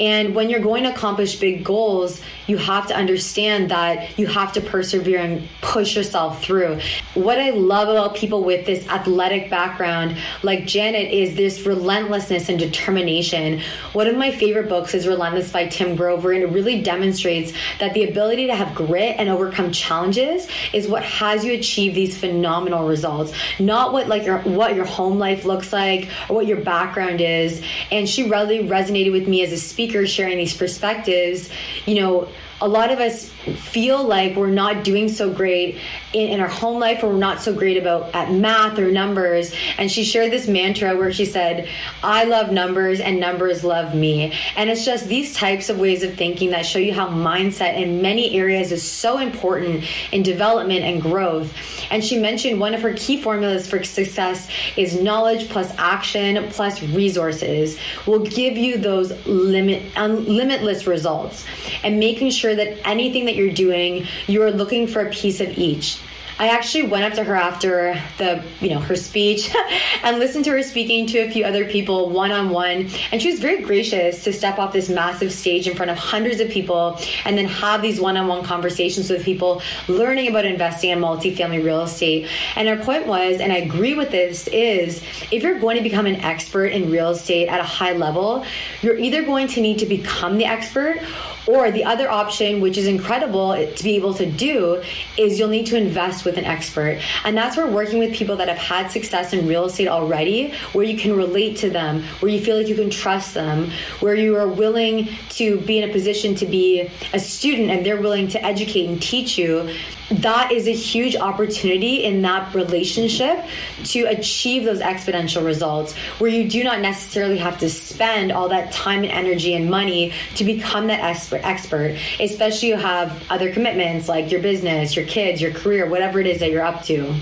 And 0.00 0.34
when 0.34 0.50
you're 0.50 0.60
going 0.60 0.84
to 0.84 0.92
accomplish 0.92 1.36
big 1.36 1.64
goals, 1.64 2.20
you 2.46 2.58
have 2.58 2.86
to 2.88 2.94
understand 2.94 3.70
that 3.70 4.18
you 4.18 4.26
have 4.26 4.52
to 4.52 4.60
persevere 4.60 5.18
and 5.18 5.48
push 5.62 5.96
yourself 5.96 6.42
through. 6.42 6.80
What 7.14 7.38
I 7.38 7.50
love 7.50 7.88
about 7.88 8.14
people 8.14 8.44
with 8.44 8.66
this 8.66 8.86
athletic 8.88 9.50
background, 9.50 10.16
like 10.42 10.66
Janet, 10.66 11.10
is 11.10 11.36
this 11.36 11.64
relentlessness 11.66 12.48
and 12.48 12.58
determination. 12.58 13.60
One 13.92 14.06
of 14.06 14.16
my 14.16 14.30
favorite 14.30 14.68
books 14.68 14.94
is 14.94 15.06
Relentless 15.06 15.52
by 15.52 15.68
Tim 15.68 15.96
Grover, 15.96 16.32
and 16.32 16.42
it 16.42 16.48
really 16.48 16.82
demonstrates 16.82 17.52
that 17.80 17.94
the 17.94 18.08
ability 18.08 18.46
to 18.48 18.54
have 18.54 18.74
grit 18.74 19.16
and 19.18 19.28
overcome 19.28 19.72
challenges 19.72 20.46
is 20.72 20.88
what 20.88 21.02
has 21.02 21.44
you 21.44 21.52
achieve 21.52 21.94
these 21.94 22.16
phenomenal 22.16 22.86
results. 22.86 23.32
Not 23.58 23.92
what 23.92 24.08
like 24.08 24.24
your 24.24 24.38
what 24.40 24.74
your 24.74 24.84
home 24.84 25.18
life 25.18 25.44
looks 25.44 25.72
like 25.72 26.08
or 26.28 26.36
what 26.36 26.46
your 26.46 26.60
background 26.60 27.20
is. 27.20 27.62
And 27.90 28.08
she 28.14 28.28
really 28.28 28.60
resonated 28.60 29.12
with 29.12 29.28
me 29.28 29.42
as 29.42 29.52
a 29.52 29.58
speaker 29.58 30.06
sharing 30.06 30.38
these 30.38 30.56
perspectives. 30.56 31.50
You 31.86 31.96
know, 31.96 32.28
a 32.60 32.68
lot 32.68 32.90
of 32.90 32.98
us 33.00 33.30
feel 33.56 34.02
like 34.02 34.36
we're 34.36 34.46
not 34.46 34.84
doing 34.84 35.08
so 35.08 35.32
great 35.32 35.78
in, 36.12 36.28
in, 36.30 36.40
our 36.40 36.48
home 36.48 36.78
life 36.78 37.02
or 37.02 37.08
we're 37.08 37.18
not 37.18 37.42
so 37.42 37.52
great 37.52 37.76
about 37.76 38.14
at 38.14 38.32
math 38.32 38.78
or 38.78 38.90
numbers. 38.90 39.54
And 39.76 39.90
she 39.90 40.04
shared 40.04 40.30
this 40.30 40.46
mantra 40.46 40.96
where 40.96 41.12
she 41.12 41.24
said 41.24 41.68
i 42.02 42.24
love 42.24 42.52
numbers 42.52 43.00
and 43.00 43.20
numbers 43.20 43.64
love 43.64 43.94
me. 43.94 44.32
And 44.56 44.70
it's 44.70 44.84
just 44.84 45.08
these 45.08 45.34
types 45.34 45.68
of 45.68 45.78
ways 45.78 46.02
of 46.02 46.14
thinking 46.14 46.50
that 46.50 46.64
show 46.64 46.78
you 46.78 46.94
how 46.94 47.08
mindset 47.08 47.76
in 47.76 48.00
many 48.00 48.34
areas 48.38 48.72
is 48.72 48.82
so 48.82 49.18
important 49.18 49.84
in 50.12 50.22
development 50.22 50.80
and 50.84 51.02
growth. 51.02 51.52
And 51.90 52.04
she 52.04 52.18
mentioned 52.18 52.60
one 52.60 52.74
of 52.74 52.82
her 52.82 52.94
key 52.94 53.20
formulas 53.20 53.68
for 53.68 53.82
success 53.84 54.48
is 54.76 55.00
knowledge 55.00 55.48
plus 55.48 55.72
action 55.76 56.48
plus 56.50 56.82
resources 56.82 57.78
will 58.06 58.20
give 58.20 58.56
you 58.56 58.78
those 58.78 59.12
limit 59.26 59.82
limitless 59.96 60.86
results. 60.86 61.44
And 61.82 61.98
making 61.98 62.30
sure 62.30 62.43
that 62.52 62.84
anything 62.84 63.26
that 63.26 63.36
you're 63.36 63.52
doing, 63.52 64.06
you're 64.26 64.50
looking 64.50 64.88
for 64.88 65.06
a 65.06 65.10
piece 65.10 65.40
of 65.40 65.56
each. 65.56 66.00
I 66.38 66.48
actually 66.48 66.88
went 66.88 67.04
up 67.04 67.12
to 67.14 67.24
her 67.24 67.36
after 67.36 68.00
the, 68.18 68.42
you 68.60 68.70
know, 68.70 68.80
her 68.80 68.96
speech 68.96 69.54
and 70.02 70.18
listened 70.18 70.44
to 70.46 70.50
her 70.50 70.62
speaking 70.64 71.06
to 71.08 71.20
a 71.20 71.30
few 71.30 71.44
other 71.44 71.64
people 71.64 72.10
one 72.10 72.32
on 72.32 72.50
one. 72.50 72.88
And 73.12 73.22
she 73.22 73.30
was 73.30 73.38
very 73.38 73.62
gracious 73.62 74.24
to 74.24 74.32
step 74.32 74.58
off 74.58 74.72
this 74.72 74.88
massive 74.88 75.32
stage 75.32 75.68
in 75.68 75.76
front 75.76 75.92
of 75.92 75.96
hundreds 75.96 76.40
of 76.40 76.50
people 76.50 76.98
and 77.24 77.38
then 77.38 77.46
have 77.46 77.82
these 77.82 78.00
one 78.00 78.16
on 78.16 78.26
one 78.26 78.42
conversations 78.42 79.10
with 79.10 79.24
people 79.24 79.62
learning 79.86 80.28
about 80.28 80.44
investing 80.44 80.90
in 80.90 80.98
multifamily 80.98 81.62
real 81.64 81.82
estate. 81.82 82.28
And 82.56 82.66
her 82.66 82.82
point 82.82 83.06
was, 83.06 83.40
and 83.40 83.52
I 83.52 83.58
agree 83.58 83.94
with 83.94 84.10
this, 84.10 84.48
is 84.48 85.02
if 85.30 85.42
you're 85.42 85.60
going 85.60 85.76
to 85.76 85.82
become 85.82 86.06
an 86.06 86.16
expert 86.16 86.66
in 86.66 86.90
real 86.90 87.10
estate 87.10 87.46
at 87.46 87.60
a 87.60 87.64
high 87.64 87.92
level, 87.92 88.44
you're 88.82 88.98
either 88.98 89.22
going 89.22 89.46
to 89.48 89.60
need 89.60 89.78
to 89.78 89.86
become 89.86 90.38
the 90.38 90.46
expert 90.46 91.00
or 91.46 91.70
the 91.70 91.84
other 91.84 92.10
option, 92.10 92.60
which 92.60 92.78
is 92.78 92.86
incredible 92.86 93.54
to 93.54 93.84
be 93.84 93.96
able 93.96 94.14
to 94.14 94.26
do, 94.26 94.82
is 95.16 95.38
you'll 95.38 95.48
need 95.48 95.66
to 95.66 95.76
invest 95.76 96.24
with 96.24 96.38
an 96.38 96.44
expert. 96.44 97.00
And 97.24 97.36
that's 97.36 97.56
where 97.56 97.66
working 97.66 97.98
with 97.98 98.14
people 98.14 98.36
that 98.36 98.48
have 98.48 98.58
had 98.58 98.90
success 98.90 99.32
in 99.32 99.46
real 99.46 99.66
estate 99.66 99.88
already, 99.88 100.52
where 100.72 100.84
you 100.84 100.96
can 100.96 101.16
relate 101.16 101.56
to 101.58 101.70
them, 101.70 102.02
where 102.20 102.30
you 102.30 102.40
feel 102.40 102.56
like 102.56 102.68
you 102.68 102.74
can 102.74 102.90
trust 102.90 103.34
them, 103.34 103.70
where 104.00 104.14
you 104.14 104.36
are 104.36 104.48
willing 104.48 105.08
to 105.30 105.58
be 105.60 105.78
in 105.78 105.88
a 105.88 105.92
position 105.92 106.34
to 106.36 106.46
be 106.46 106.90
a 107.12 107.18
student 107.18 107.70
and 107.70 107.84
they're 107.84 108.00
willing 108.00 108.28
to 108.28 108.44
educate 108.44 108.88
and 108.88 109.02
teach 109.02 109.38
you 109.38 109.68
that 110.10 110.52
is 110.52 110.66
a 110.66 110.72
huge 110.72 111.16
opportunity 111.16 112.04
in 112.04 112.22
that 112.22 112.54
relationship 112.54 113.44
to 113.84 114.04
achieve 114.04 114.64
those 114.64 114.80
exponential 114.80 115.44
results 115.44 115.94
where 116.18 116.30
you 116.30 116.48
do 116.48 116.62
not 116.62 116.80
necessarily 116.80 117.38
have 117.38 117.58
to 117.58 117.70
spend 117.70 118.30
all 118.30 118.48
that 118.48 118.70
time 118.70 119.02
and 119.02 119.12
energy 119.12 119.54
and 119.54 119.70
money 119.70 120.12
to 120.34 120.44
become 120.44 120.88
that 120.88 121.00
expert 121.00 121.33
expert 121.42 121.96
especially 122.20 122.68
you 122.68 122.76
have 122.76 123.22
other 123.30 123.52
commitments 123.52 124.08
like 124.08 124.30
your 124.30 124.40
business 124.40 124.96
your 124.96 125.06
kids 125.06 125.40
your 125.40 125.52
career 125.52 125.88
whatever 125.88 126.20
it 126.20 126.26
is 126.26 126.40
that 126.40 126.50
you're 126.50 126.64
up 126.64 126.82
to 126.82 127.14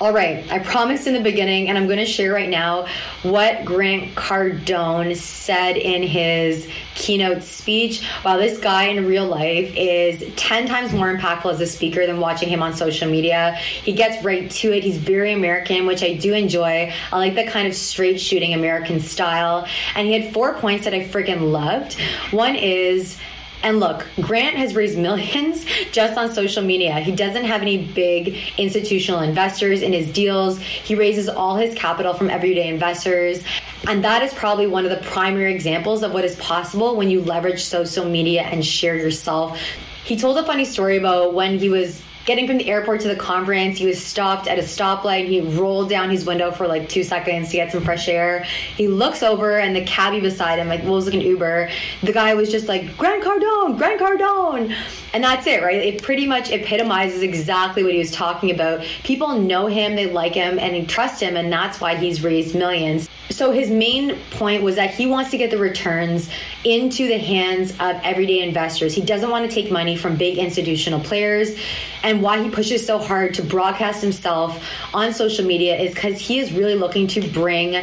all 0.00 0.14
right, 0.14 0.50
I 0.50 0.60
promised 0.60 1.06
in 1.06 1.12
the 1.12 1.20
beginning, 1.20 1.68
and 1.68 1.76
I'm 1.76 1.84
going 1.84 1.98
to 1.98 2.06
share 2.06 2.32
right 2.32 2.48
now 2.48 2.86
what 3.22 3.66
Grant 3.66 4.14
Cardone 4.14 5.14
said 5.14 5.76
in 5.76 6.02
his 6.02 6.66
keynote 6.94 7.42
speech. 7.42 8.02
Wow, 8.24 8.38
this 8.38 8.58
guy 8.58 8.84
in 8.84 9.06
real 9.06 9.26
life 9.26 9.70
is 9.76 10.24
10 10.36 10.66
times 10.68 10.94
more 10.94 11.14
impactful 11.14 11.52
as 11.52 11.60
a 11.60 11.66
speaker 11.66 12.06
than 12.06 12.18
watching 12.18 12.48
him 12.48 12.62
on 12.62 12.72
social 12.72 13.10
media. 13.10 13.54
He 13.56 13.92
gets 13.92 14.24
right 14.24 14.50
to 14.50 14.72
it. 14.72 14.82
He's 14.82 14.96
very 14.96 15.34
American, 15.34 15.86
which 15.86 16.02
I 16.02 16.14
do 16.14 16.32
enjoy. 16.32 16.90
I 17.12 17.16
like 17.18 17.34
that 17.34 17.48
kind 17.48 17.68
of 17.68 17.74
straight 17.74 18.18
shooting 18.18 18.54
American 18.54 19.00
style. 19.00 19.66
And 19.94 20.06
he 20.06 20.18
had 20.18 20.32
four 20.32 20.54
points 20.54 20.84
that 20.84 20.94
I 20.94 21.00
freaking 21.00 21.52
loved. 21.52 22.00
One 22.30 22.56
is, 22.56 23.18
and 23.62 23.78
look, 23.78 24.06
Grant 24.20 24.56
has 24.56 24.74
raised 24.74 24.98
millions 24.98 25.66
just 25.92 26.16
on 26.16 26.32
social 26.32 26.62
media. 26.62 26.94
He 27.00 27.12
doesn't 27.14 27.44
have 27.44 27.60
any 27.60 27.86
big 27.86 28.38
institutional 28.56 29.20
investors 29.20 29.82
in 29.82 29.92
his 29.92 30.10
deals. 30.12 30.58
He 30.58 30.94
raises 30.94 31.28
all 31.28 31.56
his 31.56 31.74
capital 31.74 32.14
from 32.14 32.30
everyday 32.30 32.68
investors. 32.68 33.42
And 33.86 34.04
that 34.04 34.22
is 34.22 34.32
probably 34.34 34.66
one 34.66 34.84
of 34.84 34.90
the 34.90 35.04
primary 35.08 35.54
examples 35.54 36.02
of 36.02 36.12
what 36.12 36.24
is 36.24 36.36
possible 36.36 36.96
when 36.96 37.10
you 37.10 37.22
leverage 37.22 37.62
social 37.62 38.04
media 38.04 38.42
and 38.42 38.64
share 38.64 38.96
yourself. 38.96 39.60
He 40.04 40.16
told 40.16 40.38
a 40.38 40.44
funny 40.44 40.64
story 40.64 40.96
about 40.96 41.34
when 41.34 41.58
he 41.58 41.68
was 41.68 42.02
getting 42.26 42.46
from 42.46 42.58
the 42.58 42.68
airport 42.68 43.00
to 43.00 43.08
the 43.08 43.16
conference, 43.16 43.78
he 43.78 43.86
was 43.86 44.02
stopped 44.02 44.46
at 44.46 44.58
a 44.58 44.62
stoplight. 44.62 45.26
He 45.26 45.40
rolled 45.40 45.88
down 45.88 46.10
his 46.10 46.24
window 46.24 46.50
for 46.50 46.66
like 46.66 46.88
two 46.88 47.02
seconds 47.02 47.48
to 47.50 47.56
get 47.56 47.72
some 47.72 47.82
fresh 47.82 48.08
air. 48.08 48.44
He 48.76 48.88
looks 48.88 49.22
over 49.22 49.58
and 49.58 49.74
the 49.74 49.84
cabbie 49.84 50.20
beside 50.20 50.58
him, 50.58 50.68
like, 50.68 50.82
well, 50.82 50.92
it 50.92 50.96
was 50.96 51.06
like 51.06 51.14
an 51.14 51.20
Uber. 51.22 51.70
The 52.02 52.12
guy 52.12 52.34
was 52.34 52.50
just 52.50 52.68
like, 52.68 52.96
Grant 52.96 53.24
Cardone, 53.24 53.78
Grant 53.78 54.00
Cardone. 54.00 54.76
And 55.12 55.24
that's 55.24 55.46
it, 55.46 55.62
right? 55.62 55.76
It 55.76 56.02
pretty 56.02 56.26
much 56.26 56.50
epitomizes 56.50 57.22
exactly 57.22 57.82
what 57.82 57.92
he 57.92 57.98
was 57.98 58.12
talking 58.12 58.50
about. 58.52 58.82
People 59.02 59.38
know 59.38 59.66
him, 59.66 59.96
they 59.96 60.06
like 60.06 60.34
him, 60.34 60.58
and 60.58 60.74
they 60.74 60.84
trust 60.84 61.20
him, 61.20 61.36
and 61.36 61.52
that's 61.52 61.80
why 61.80 61.96
he's 61.96 62.22
raised 62.22 62.54
millions. 62.54 63.08
So 63.30 63.52
his 63.52 63.70
main 63.70 64.16
point 64.32 64.62
was 64.62 64.76
that 64.76 64.92
he 64.92 65.06
wants 65.06 65.30
to 65.30 65.38
get 65.38 65.50
the 65.50 65.58
returns 65.58 66.28
into 66.64 67.06
the 67.06 67.18
hands 67.18 67.70
of 67.72 67.96
everyday 68.02 68.40
investors. 68.40 68.94
He 68.94 69.02
doesn't 69.02 69.30
want 69.30 69.48
to 69.48 69.54
take 69.54 69.70
money 69.70 69.96
from 69.96 70.16
big 70.16 70.36
institutional 70.36 71.00
players. 71.00 71.56
And 72.02 72.22
why 72.22 72.42
he 72.42 72.50
pushes 72.50 72.86
so 72.86 72.98
hard 72.98 73.34
to 73.34 73.42
broadcast 73.42 74.02
himself 74.02 74.64
on 74.92 75.12
social 75.12 75.44
media 75.44 75.76
is 75.76 75.94
because 75.94 76.18
he 76.18 76.38
is 76.38 76.52
really 76.52 76.74
looking 76.74 77.06
to 77.08 77.28
bring 77.28 77.82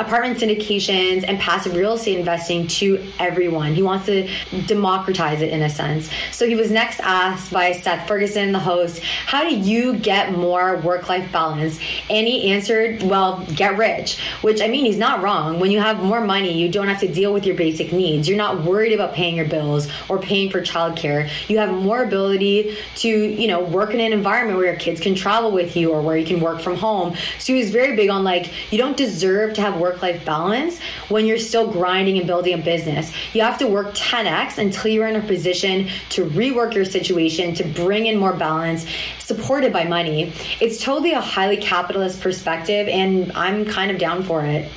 apartment 0.00 0.38
syndications 0.38 1.24
and 1.26 1.38
passive 1.38 1.74
real 1.74 1.94
estate 1.94 2.18
investing 2.18 2.66
to 2.66 3.04
everyone. 3.18 3.74
He 3.74 3.82
wants 3.82 4.06
to 4.06 4.28
democratize 4.66 5.42
it 5.42 5.50
in 5.50 5.62
a 5.62 5.70
sense. 5.70 6.10
So 6.32 6.46
he 6.46 6.54
was 6.54 6.70
next 6.70 7.00
asked 7.00 7.52
by 7.52 7.72
Seth 7.72 8.06
Ferguson, 8.08 8.52
the 8.52 8.58
host, 8.58 9.00
how 9.02 9.48
do 9.48 9.56
you 9.56 9.94
get 9.98 10.32
more 10.32 10.76
work 10.78 11.08
life 11.08 11.30
balance? 11.32 11.78
And 12.10 12.26
he 12.26 12.52
answered, 12.52 13.02
well, 13.02 13.46
get 13.54 13.76
rich, 13.76 14.18
which 14.42 14.60
I 14.60 14.68
mean, 14.68 14.84
he's 14.84 14.98
not 14.98 15.22
wrong. 15.22 15.60
When 15.60 15.70
you 15.70 15.80
have 15.80 16.02
more 16.02 16.20
money, 16.20 16.52
you 16.52 16.68
don't 16.68 16.88
have 16.88 17.00
to 17.00 17.12
deal 17.12 17.32
with 17.32 17.46
your 17.46 17.56
basic 17.56 17.92
needs. 17.92 18.28
You're 18.28 18.38
not 18.38 18.64
worried 18.64 18.92
about 18.92 19.14
paying 19.14 19.36
your 19.36 19.46
bills 19.46 19.88
or 20.08 20.18
paying 20.18 20.50
for 20.50 20.60
childcare. 20.60 21.30
You 21.48 21.58
have 21.58 21.70
more 21.70 22.02
ability 22.02 22.76
to, 22.96 23.08
you 23.08 23.48
know, 23.48 23.60
work 23.62 23.94
in 23.94 24.00
an 24.00 24.12
environment 24.12 24.58
where 24.58 24.66
your 24.66 24.76
kids 24.76 25.00
can 25.00 25.14
travel 25.14 25.50
with 25.50 25.76
you 25.76 25.92
or 25.92 26.02
where 26.02 26.16
you 26.16 26.26
can 26.26 26.40
work 26.40 26.60
from 26.60 26.76
home. 26.76 27.14
So 27.38 27.52
he 27.52 27.58
was 27.60 27.70
very 27.70 27.96
big 27.96 28.10
on 28.10 28.24
like, 28.24 28.52
you 28.72 28.78
don't 28.78 28.96
deserve 28.96 29.54
to 29.54 29.60
have 29.60 29.76
work 29.82 30.00
life 30.00 30.24
balance 30.24 30.78
when 31.08 31.26
you're 31.26 31.38
still 31.38 31.70
grinding 31.70 32.16
and 32.18 32.26
building 32.26 32.54
a 32.54 32.62
business. 32.62 33.12
You 33.34 33.42
have 33.42 33.58
to 33.58 33.66
work 33.66 33.94
10x 33.94 34.56
until 34.56 34.90
you're 34.90 35.08
in 35.08 35.16
a 35.16 35.26
position 35.26 35.88
to 36.10 36.24
rework 36.26 36.74
your 36.74 36.84
situation, 36.84 37.54
to 37.54 37.64
bring 37.64 38.06
in 38.06 38.16
more 38.18 38.32
balance, 38.32 38.86
supported 39.18 39.72
by 39.72 39.84
money. 39.84 40.32
It's 40.60 40.82
totally 40.82 41.12
a 41.12 41.20
highly 41.20 41.56
capitalist 41.56 42.20
perspective, 42.20 42.88
and 42.88 43.32
I'm 43.32 43.64
kind 43.64 43.90
of 43.90 43.98
down 43.98 44.22
for 44.22 44.44
it. 44.44 44.70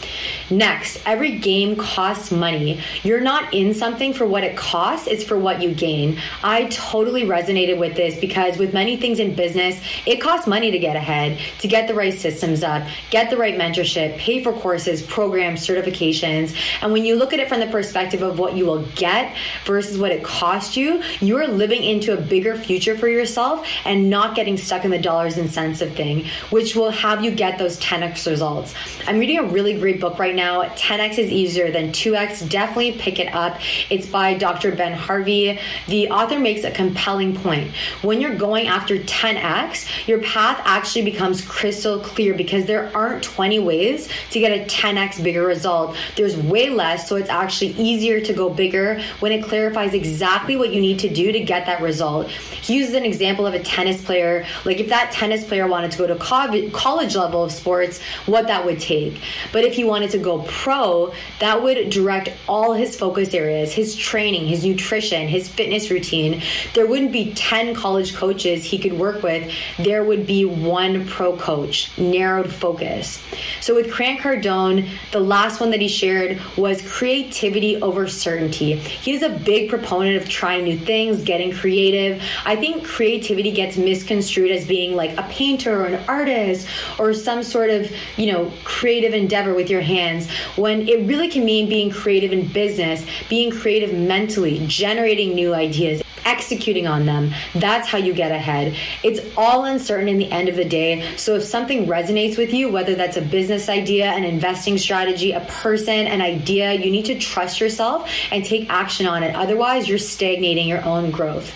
Next, 0.50 1.02
every 1.06 1.40
game 1.40 1.76
costs 1.76 2.32
money. 2.32 2.82
You're 3.04 3.22
not 3.22 3.54
in 3.54 3.74
something 3.74 4.14
for 4.14 4.26
what 4.26 4.44
it 4.44 4.56
costs, 4.56 5.08
it's 5.08 5.24
for 5.24 5.38
what 5.38 5.62
you 5.62 5.74
gain. 5.74 6.20
I 6.44 6.66
totally 6.66 7.24
resonated 7.24 7.80
with 7.80 7.96
this 7.96 8.20
because 8.20 8.58
with 8.58 8.74
many 8.74 8.98
things 8.98 9.20
in 9.20 9.36
business, 9.36 9.80
it 10.06 10.22
costs 10.22 10.48
money 10.48 10.72
to 10.72 10.80
get 10.80 10.96
ahead, 10.96 11.40
to 11.60 11.68
get 11.68 11.88
the 11.88 11.94
right 11.94 12.14
systems 12.14 12.64
up, 12.64 12.88
get 13.10 13.30
the 13.30 13.38
right 13.38 13.58
mentorship, 13.58 14.18
pay 14.18 14.44
for 14.44 14.54
courses, 14.54 14.95
programs, 15.02 15.66
certifications. 15.66 16.56
And 16.82 16.92
when 16.92 17.06
you 17.06 17.16
look 17.16 17.34
at 17.34 17.40
it 17.40 17.50
from 17.50 17.60
the 17.60 17.68
perspective 17.68 18.22
of 18.22 18.40
what 18.40 18.56
you 18.56 18.66
will 18.66 18.84
get 18.96 19.36
versus 19.66 19.98
what 19.98 20.12
it 20.12 20.24
cost 20.24 20.78
you, 20.78 21.02
you 21.20 21.38
are 21.38 21.48
living 21.48 21.84
into 21.84 22.18
a 22.18 22.22
bigger 22.22 22.56
future 22.56 22.98
for 22.98 23.08
yourself 23.08 23.68
and 23.86 24.10
not 24.10 24.36
getting 24.36 24.58
stuck 24.58 24.86
in 24.86 24.92
the 24.92 25.00
dollars 25.00 25.38
and 25.38 25.52
cents 25.52 25.82
of 25.82 25.94
thing, 25.94 26.26
which 26.50 26.76
will 26.76 26.92
have 26.92 27.24
you 27.24 27.32
get 27.32 27.58
those 27.58 27.80
10x 27.80 28.30
results. 28.30 28.74
I'm 29.08 29.20
reading 29.20 29.38
a 29.40 29.44
really 29.44 29.78
great 29.80 30.00
book 30.00 30.20
right 30.20 30.36
now. 30.36 30.64
10x 30.64 31.18
is 31.18 31.32
easier 31.32 31.72
than 31.72 31.90
2x. 31.92 32.50
Definitely 32.50 32.94
pick 32.94 33.20
it 33.20 33.34
up. 33.34 33.60
It's 33.90 34.08
by 34.08 34.34
Dr. 34.36 34.76
Ben 34.76 34.94
Hardy. 34.94 35.60
The 35.88 36.10
author 36.10 36.40
makes 36.40 36.64
a 36.64 36.72
compelling 36.72 37.36
point. 37.36 37.72
When 38.02 38.22
you're 38.22 38.36
going 38.36 38.68
after 38.68 38.98
10x, 38.98 40.08
your 40.08 40.22
path 40.22 40.62
actually 40.66 41.06
becomes 41.06 41.44
crystal 41.44 42.00
clear 42.00 42.34
because 42.34 42.66
there 42.66 42.96
aren't 42.96 43.24
20 43.24 43.60
ways 43.60 44.10
to 44.32 44.40
get 44.40 44.52
a 44.52 44.66
10x 44.86 45.24
bigger 45.24 45.46
result. 45.46 45.96
There's 46.16 46.38
way 46.38 46.70
less, 46.70 47.10
so 47.10 47.16
it's 47.16 47.30
actually 47.30 47.72
easier 47.72 48.22
to 48.22 48.34
go 48.34 48.50
bigger 48.50 49.02
when 49.20 49.32
it 49.32 49.44
clarifies 49.44 49.94
exactly 49.94 50.56
what 50.56 50.74
you 50.74 50.82
need 50.82 51.00
to 51.00 51.10
do 51.10 51.32
to 51.32 51.40
get 51.40 51.66
that 51.66 51.82
result. 51.82 52.28
He 52.30 52.76
uses 52.78 52.94
an 52.94 53.04
example 53.04 53.48
of 53.48 53.54
a 53.54 53.60
tennis 53.60 54.04
player. 54.04 54.46
Like 54.64 54.80
if 54.80 54.90
that 54.90 55.12
tennis 55.12 55.44
player 55.46 55.68
wanted 55.68 55.92
to 55.92 55.98
go 55.98 56.08
to 56.08 56.16
college 56.16 57.16
level 57.16 57.44
of 57.44 57.52
sports, 57.52 58.02
what 58.26 58.48
that 58.48 58.64
would 58.64 58.80
take. 58.80 59.20
But 59.52 59.64
if 59.64 59.74
he 59.74 59.84
wanted 59.84 60.12
to 60.12 60.18
go 60.20 60.44
pro, 60.48 61.14
that 61.40 61.62
would 61.64 61.90
direct 61.90 62.30
all 62.48 62.74
his 62.74 62.96
focus 62.96 63.34
areas, 63.34 63.74
his 63.74 63.96
training, 63.96 64.48
his 64.48 64.64
nutrition, 64.64 65.28
his 65.28 65.48
fitness 65.48 65.90
routine. 65.90 66.42
There 66.74 66.86
wouldn't 66.86 67.12
be 67.12 67.34
10 67.34 67.74
college 67.76 68.16
coaches 68.16 68.64
he 68.64 68.78
could 68.78 68.94
work 68.94 69.24
with. 69.24 69.52
There 69.78 70.04
would 70.04 70.28
be 70.28 70.46
one 70.46 71.08
pro 71.08 71.36
coach, 71.36 71.96
narrowed 71.98 72.52
focus. 72.52 73.22
So 73.62 73.74
with 73.76 73.92
Grant 73.92 74.20
Cardone, 74.20 74.75
the 75.12 75.20
last 75.20 75.60
one 75.60 75.72
that 75.72 75.82
he 75.82 75.88
shared 75.88 76.42
was 76.58 76.82
creativity 76.82 77.82
over 77.82 78.08
certainty. 78.08 78.76
He's 78.76 79.22
a 79.22 79.30
big 79.30 79.70
proponent 79.70 80.22
of 80.22 80.28
trying 80.28 80.64
new 80.64 80.78
things, 80.78 81.24
getting 81.24 81.52
creative. 81.52 82.22
I 82.46 82.56
think 82.56 82.86
creativity 82.86 83.52
gets 83.52 83.78
misconstrued 83.78 84.52
as 84.52 84.66
being 84.66 84.96
like 84.96 85.18
a 85.18 85.24
painter 85.24 85.82
or 85.82 85.86
an 85.86 86.04
artist 86.08 86.68
or 87.00 87.14
some 87.14 87.44
sort 87.44 87.70
of, 87.70 87.92
you 88.18 88.32
know, 88.32 88.52
creative 88.64 89.14
endeavor 89.14 89.54
with 89.54 89.70
your 89.70 89.82
hands 89.82 90.30
when 90.56 90.88
it 90.88 91.08
really 91.08 91.30
can 91.30 91.46
mean 91.46 91.70
being 91.70 91.92
creative 91.92 92.32
in 92.32 92.48
business, 92.48 93.06
being 93.30 93.52
creative 93.52 93.94
mentally, 93.94 94.66
generating 94.68 95.36
new 95.36 95.54
ideas, 95.54 96.02
executing 96.26 96.88
on 96.88 97.06
them. 97.06 97.32
That's 97.54 97.88
how 97.88 98.00
you 98.00 98.14
get 98.14 98.32
ahead. 98.32 98.76
It's 99.04 99.20
all 99.38 99.66
uncertain 99.66 100.08
in 100.08 100.18
the 100.18 100.32
end 100.32 100.50
of 100.50 100.56
the 100.56 100.66
day. 100.66 101.16
So 101.18 101.36
if 101.36 101.44
something 101.44 101.86
resonates 101.86 102.38
with 102.38 102.52
you, 102.52 102.72
whether 102.72 102.96
that's 102.96 103.18
a 103.18 103.22
business 103.22 103.70
idea, 103.70 104.08
an 104.08 104.24
investing 104.68 104.78
strategy, 104.84 105.32
a 105.32 105.42
person, 105.42 106.08
an 106.08 106.22
idea, 106.22 106.74
you 106.74 106.90
need 106.90 107.06
to 107.06 107.18
trust 107.20 107.60
yourself 107.60 108.10
and 108.32 108.44
take 108.44 108.70
action 108.70 109.06
on 109.06 109.22
it. 109.22 109.36
Otherwise, 109.36 109.88
you're 109.88 109.98
stagnating 109.98 110.68
your 110.68 110.84
own 110.84 111.12
growth. 111.12 111.54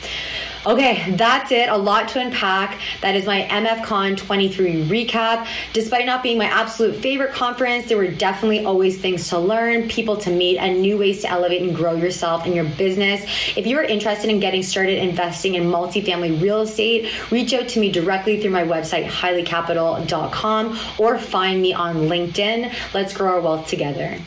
Okay, 0.66 1.16
that's 1.16 1.54
it. 1.54 1.70
A 1.70 1.78
lot 1.78 2.10
to 2.10 2.20
unpack. 2.20 2.82
That 3.00 3.16
is 3.16 3.26
my 3.26 3.48
MFCon 3.50 4.18
23 4.18 4.90
recap. 4.90 5.48
Despite 5.72 6.06
not 6.06 6.22
being 6.22 6.38
my 6.38 6.46
absolute 6.48 6.98
favorite 6.98 7.32
conference, 7.32 7.88
there 7.88 7.96
were 7.96 8.12
definitely 8.12 8.66
always 8.66 9.00
things 9.00 9.30
to 9.30 9.40
learn, 9.40 9.88
people 9.88 10.18
to 10.18 10.30
meet, 10.30 10.58
and 10.58 10.82
new 10.82 10.98
ways 10.98 11.22
to 11.22 11.30
elevate 11.30 11.62
and 11.62 11.74
grow 11.74 11.94
yourself 11.94 12.46
and 12.46 12.54
your 12.54 12.66
business. 12.66 13.24
If 13.56 13.68
you 13.68 13.78
are 13.78 13.84
interested 13.84 14.30
in 14.30 14.42
getting 14.42 14.62
started 14.62 14.98
investing 14.98 15.56
in 15.56 15.64
multifamily 15.64 16.42
real 16.42 16.62
estate, 16.62 17.10
reach 17.32 17.54
out 17.54 17.70
to 17.70 17.80
me 17.80 17.90
directly 17.90 18.42
through 18.42 18.52
my 18.52 18.64
website, 18.64 19.08
highlycapital.com, 19.08 20.80
or 20.98 21.18
find 21.18 21.62
me 21.62 21.74
on 21.74 21.96
LinkedIn. 21.96 22.74
Let's 22.94 23.14
grow 23.14 23.36
our 23.36 23.42
wealth 23.42 23.68
together. 23.68 24.20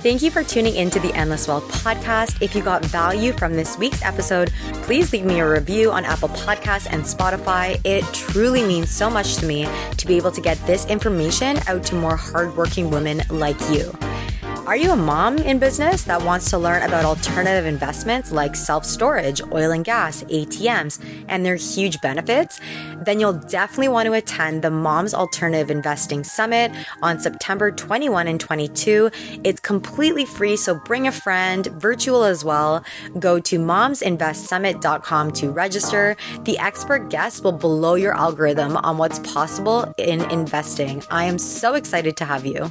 Thank 0.00 0.22
you 0.22 0.30
for 0.30 0.44
tuning 0.44 0.76
into 0.76 1.00
the 1.00 1.12
Endless 1.14 1.48
Wealth 1.48 1.68
podcast. 1.82 2.40
If 2.40 2.54
you 2.54 2.62
got 2.62 2.84
value 2.84 3.32
from 3.32 3.54
this 3.54 3.76
week's 3.76 4.00
episode, 4.02 4.52
please 4.84 5.12
leave 5.12 5.24
me 5.24 5.40
a 5.40 5.50
review 5.50 5.90
on 5.90 6.04
Apple 6.04 6.28
Podcasts 6.28 6.86
and 6.88 7.02
Spotify. 7.02 7.80
It 7.84 8.04
truly 8.14 8.62
means 8.62 8.90
so 8.90 9.10
much 9.10 9.36
to 9.38 9.46
me 9.46 9.68
to 9.96 10.06
be 10.06 10.16
able 10.16 10.30
to 10.30 10.40
get 10.40 10.56
this 10.68 10.86
information 10.86 11.58
out 11.66 11.82
to 11.84 11.96
more 11.96 12.14
hardworking 12.14 12.90
women 12.90 13.22
like 13.28 13.60
you. 13.70 13.92
Are 14.68 14.76
you 14.76 14.90
a 14.90 14.96
mom 14.96 15.38
in 15.38 15.58
business 15.58 16.02
that 16.02 16.20
wants 16.20 16.50
to 16.50 16.58
learn 16.58 16.82
about 16.82 17.06
alternative 17.06 17.64
investments 17.64 18.30
like 18.30 18.54
self 18.54 18.84
storage, 18.84 19.40
oil 19.50 19.70
and 19.70 19.82
gas, 19.82 20.22
ATMs, 20.24 21.02
and 21.26 21.42
their 21.46 21.56
huge 21.56 21.98
benefits? 22.02 22.60
Then 23.00 23.18
you'll 23.18 23.32
definitely 23.32 23.88
want 23.88 24.08
to 24.08 24.12
attend 24.12 24.60
the 24.60 24.70
Moms 24.70 25.14
Alternative 25.14 25.70
Investing 25.70 26.22
Summit 26.22 26.70
on 27.00 27.18
September 27.18 27.70
21 27.70 28.28
and 28.28 28.38
22. 28.38 29.10
It's 29.42 29.60
completely 29.60 30.26
free, 30.26 30.54
so 30.54 30.74
bring 30.74 31.06
a 31.06 31.12
friend, 31.12 31.68
virtual 31.68 32.24
as 32.24 32.44
well. 32.44 32.84
Go 33.18 33.40
to 33.40 33.58
momsinvestsummit.com 33.58 35.30
to 35.32 35.50
register. 35.50 36.14
The 36.42 36.58
expert 36.58 37.08
guests 37.08 37.40
will 37.40 37.52
blow 37.52 37.94
your 37.94 38.14
algorithm 38.14 38.76
on 38.76 38.98
what's 38.98 39.20
possible 39.20 39.94
in 39.96 40.30
investing. 40.30 41.02
I 41.10 41.24
am 41.24 41.38
so 41.38 41.72
excited 41.72 42.18
to 42.18 42.26
have 42.26 42.44
you. 42.44 42.70